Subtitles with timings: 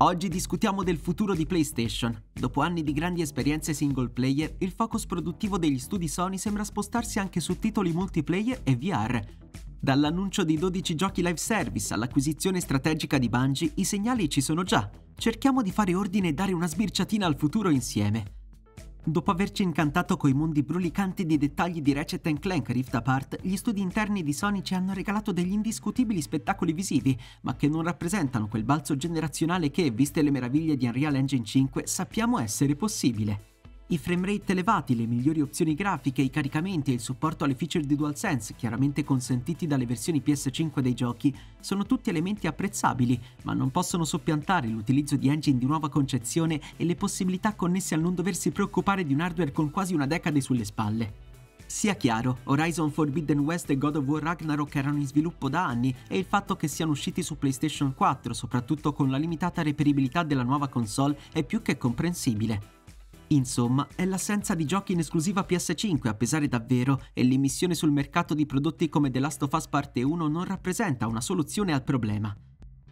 [0.00, 2.16] Oggi discutiamo del futuro di PlayStation.
[2.32, 7.18] Dopo anni di grandi esperienze single player, il focus produttivo degli studi Sony sembra spostarsi
[7.18, 9.20] anche su titoli multiplayer e VR.
[9.80, 14.88] Dall'annuncio di 12 giochi live service all'acquisizione strategica di Bungie, i segnali ci sono già.
[15.16, 18.37] Cerchiamo di fare ordine e dare una sbirciatina al futuro insieme.
[19.10, 23.80] Dopo averci incantato coi mondi brulicanti di dettagli di Ratchet Clank Rift Apart, gli studi
[23.80, 28.64] interni di Sony ci hanno regalato degli indiscutibili spettacoli visivi, ma che non rappresentano quel
[28.64, 33.47] balzo generazionale che, viste le meraviglie di Unreal Engine 5, sappiamo essere possibile.
[33.90, 37.96] I framerate elevati, le migliori opzioni grafiche, i caricamenti e il supporto alle feature di
[37.96, 44.04] DualSense, chiaramente consentiti dalle versioni PS5 dei giochi, sono tutti elementi apprezzabili, ma non possono
[44.04, 49.06] soppiantare l'utilizzo di engine di nuova concezione e le possibilità connesse al non doversi preoccupare
[49.06, 51.14] di un hardware con quasi una decade sulle spalle.
[51.64, 55.94] Sia chiaro, Horizon Forbidden West e God of War Ragnarok erano in sviluppo da anni
[56.08, 60.42] e il fatto che siano usciti su PlayStation 4, soprattutto con la limitata reperibilità della
[60.42, 62.76] nuova console, è più che comprensibile.
[63.28, 68.32] Insomma, è l'assenza di giochi in esclusiva PS5 a pesare davvero e l'immissione sul mercato
[68.32, 72.34] di prodotti come The Last of Us Parte 1 non rappresenta una soluzione al problema.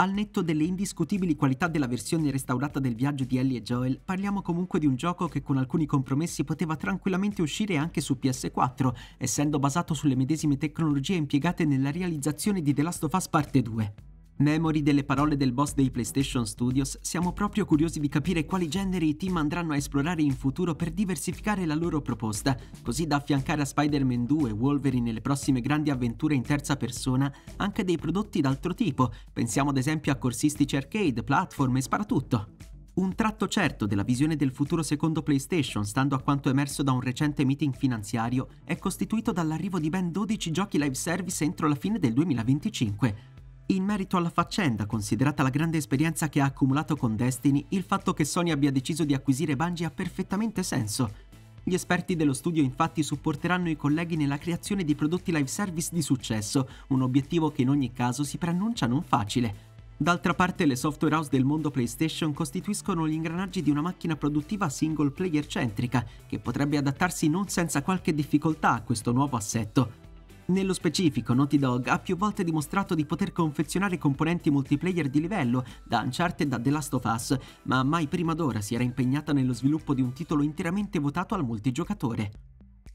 [0.00, 4.42] Al netto delle indiscutibili qualità della versione restaurata del viaggio di Ellie e Joel, parliamo
[4.42, 9.58] comunque di un gioco che con alcuni compromessi poteva tranquillamente uscire anche su PS4, essendo
[9.58, 14.07] basato sulle medesime tecnologie impiegate nella realizzazione di The Last of Us Parte 2.
[14.40, 19.08] Memori delle parole del boss dei PlayStation Studios, siamo proprio curiosi di capire quali generi
[19.08, 23.62] i team andranno a esplorare in futuro per diversificare la loro proposta, così da affiancare
[23.62, 28.40] a Spider-Man 2 e Wolverine nelle prossime grandi avventure in terza persona anche dei prodotti
[28.40, 32.48] d'altro tipo, pensiamo ad esempio a corsistici arcade, platform e sparatutto.
[32.94, 37.00] Un tratto certo della visione del futuro secondo PlayStation, stando a quanto emerso da un
[37.00, 41.98] recente meeting finanziario, è costituito dall'arrivo di ben 12 giochi live service entro la fine
[41.98, 43.37] del 2025,
[43.70, 48.14] in merito alla faccenda, considerata la grande esperienza che ha accumulato con Destiny, il fatto
[48.14, 51.26] che Sony abbia deciso di acquisire Bungie ha perfettamente senso.
[51.62, 56.00] Gli esperti dello studio infatti supporteranno i colleghi nella creazione di prodotti live service di
[56.00, 59.66] successo, un obiettivo che in ogni caso si preannuncia non facile.
[59.94, 64.70] D'altra parte le software house del mondo PlayStation costituiscono gli ingranaggi di una macchina produttiva
[64.70, 70.07] single player centrica, che potrebbe adattarsi non senza qualche difficoltà a questo nuovo assetto.
[70.50, 75.62] Nello specifico, Naughty Dog ha più volte dimostrato di poter confezionare componenti multiplayer di livello,
[75.84, 79.52] da Uncharted a The Last of Us, ma mai prima d'ora si era impegnata nello
[79.52, 82.30] sviluppo di un titolo interamente votato al multigiocatore.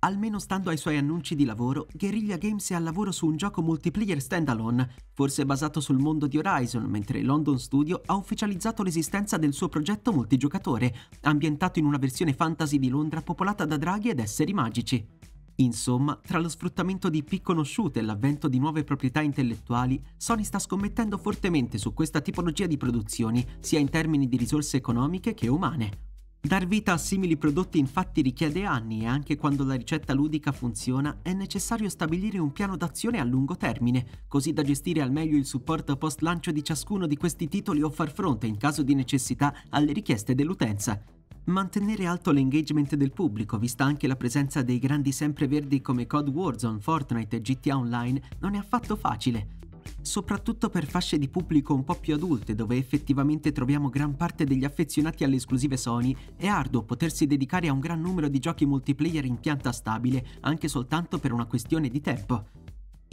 [0.00, 3.62] Almeno stando ai suoi annunci di lavoro, Guerrilla Games è al lavoro su un gioco
[3.62, 9.52] multiplayer standalone, forse basato sul mondo di Horizon, mentre London Studio ha ufficializzato l'esistenza del
[9.52, 10.92] suo progetto multigiocatore,
[11.22, 15.15] ambientato in una versione fantasy di Londra popolata da draghi ed esseri magici.
[15.56, 20.58] Insomma, tra lo sfruttamento di più conosciute e l'avvento di nuove proprietà intellettuali, Sony sta
[20.58, 26.04] scommettendo fortemente su questa tipologia di produzioni, sia in termini di risorse economiche che umane.
[26.46, 31.18] Dar vita a simili prodotti infatti richiede anni e anche quando la ricetta ludica funziona
[31.22, 35.46] è necessario stabilire un piano d'azione a lungo termine, così da gestire al meglio il
[35.46, 39.52] supporto post lancio di ciascuno di questi titoli o far fronte in caso di necessità
[39.70, 41.15] alle richieste dell'utenza.
[41.46, 46.80] Mantenere alto l'engagement del pubblico, vista anche la presenza dei grandi sempreverdi come COD Warzone,
[46.80, 49.54] Fortnite e GTA Online, non è affatto facile.
[50.00, 54.64] Soprattutto per fasce di pubblico un po' più adulte, dove effettivamente troviamo gran parte degli
[54.64, 59.24] affezionati alle esclusive Sony, è arduo potersi dedicare a un gran numero di giochi multiplayer
[59.24, 62.65] in pianta stabile, anche soltanto per una questione di tempo.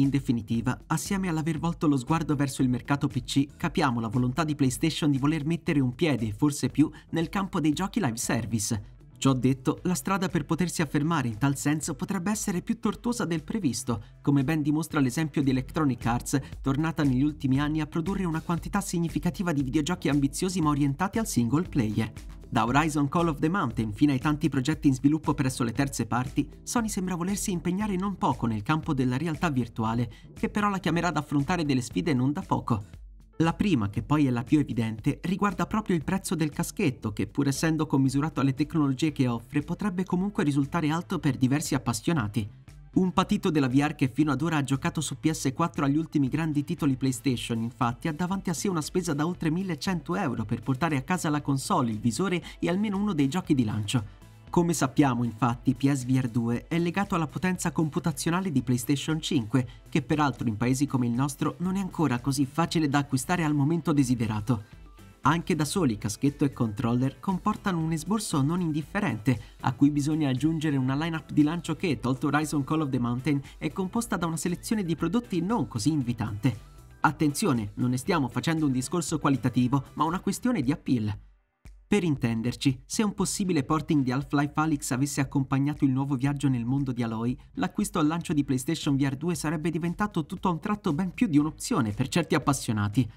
[0.00, 4.54] In definitiva, assieme all'aver volto lo sguardo verso il mercato PC, capiamo la volontà di
[4.54, 8.99] PlayStation di voler mettere un piede, forse più, nel campo dei giochi live service.
[9.20, 13.44] Ciò detto, la strada per potersi affermare in tal senso potrebbe essere più tortuosa del
[13.44, 18.40] previsto, come ben dimostra l'esempio di Electronic Arts, tornata negli ultimi anni a produrre una
[18.40, 22.10] quantità significativa di videogiochi ambiziosi ma orientati al single player.
[22.48, 26.06] Da Horizon Call of the Mountain fino ai tanti progetti in sviluppo presso le terze
[26.06, 30.78] parti, Sony sembra volersi impegnare non poco nel campo della realtà virtuale, che però la
[30.78, 32.99] chiamerà ad affrontare delle sfide non da poco.
[33.42, 37.26] La prima, che poi è la più evidente, riguarda proprio il prezzo del caschetto, che
[37.26, 42.46] pur essendo commisurato alle tecnologie che offre, potrebbe comunque risultare alto per diversi appassionati.
[42.92, 46.64] Un patito della VR che fino ad ora ha giocato su PS4 agli ultimi grandi
[46.64, 50.98] titoli PlayStation, infatti, ha davanti a sé una spesa da oltre 1100 euro per portare
[50.98, 54.19] a casa la console, il visore e almeno uno dei giochi di lancio.
[54.50, 60.48] Come sappiamo, infatti, PSVR 2 è legato alla potenza computazionale di PlayStation 5, che peraltro
[60.48, 64.64] in paesi come il nostro non è ancora così facile da acquistare al momento desiderato.
[65.20, 70.76] Anche da soli caschetto e controller comportano un esborso non indifferente, a cui bisogna aggiungere
[70.76, 74.36] una lineup di lancio che, tolto Horizon Call of the Mountain, è composta da una
[74.36, 76.58] selezione di prodotti non così invitante.
[76.98, 81.29] Attenzione, non ne stiamo facendo un discorso qualitativo, ma una questione di appeal.
[81.90, 86.64] Per intenderci, se un possibile porting di Half-Life Alyx avesse accompagnato il nuovo viaggio nel
[86.64, 90.60] mondo di Aloy, l'acquisto al lancio di PlayStation VR 2 sarebbe diventato tutto a un
[90.60, 93.10] tratto ben più di un'opzione per certi appassionati.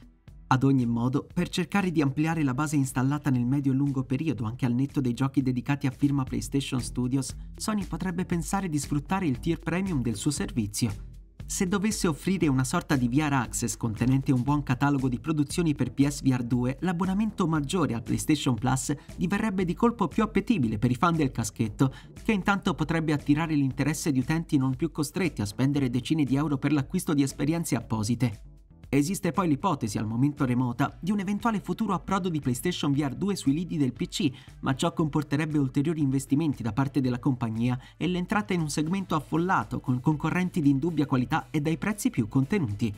[0.47, 4.45] Ad ogni modo, per cercare di ampliare la base installata nel medio e lungo periodo
[4.45, 9.27] anche al netto dei giochi dedicati a firma PlayStation Studios, Sony potrebbe pensare di sfruttare
[9.27, 11.12] il tier premium del suo servizio.
[11.53, 15.91] Se dovesse offrire una sorta di VR Access contenente un buon catalogo di produzioni per
[15.91, 21.15] PSVR 2, l'abbonamento maggiore al PlayStation Plus diverrebbe di colpo più appetibile per i fan
[21.15, 26.23] del caschetto, che intanto potrebbe attirare l'interesse di utenti non più costretti a spendere decine
[26.23, 28.52] di euro per l'acquisto di esperienze apposite.
[28.95, 33.35] Esiste poi l'ipotesi, al momento remota, di un eventuale futuro approdo di PlayStation VR 2
[33.35, 34.29] sui lidi del PC,
[34.59, 39.79] ma ciò comporterebbe ulteriori investimenti da parte della compagnia e l'entrata in un segmento affollato,
[39.79, 42.93] con concorrenti di indubbia qualità e dai prezzi più contenuti.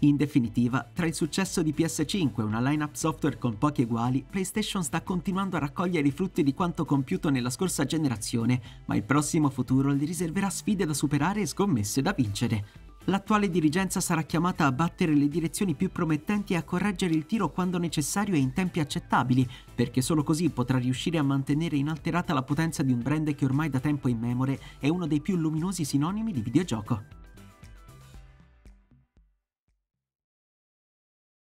[0.00, 4.84] In definitiva, tra il successo di PS5 e una lineup software con pochi eguali, PlayStation
[4.84, 9.48] sta continuando a raccogliere i frutti di quanto compiuto nella scorsa generazione, ma il prossimo
[9.48, 14.72] futuro gli riserverà sfide da superare e scommesse da vincere l'attuale dirigenza sarà chiamata a
[14.72, 18.80] battere le direzioni più promettenti e a correggere il tiro quando necessario e in tempi
[18.80, 23.44] accettabili, perché solo così potrà riuscire a mantenere inalterata la potenza di un brand che
[23.44, 27.15] ormai da tempo immemore è uno dei più luminosi sinonimi di videogioco.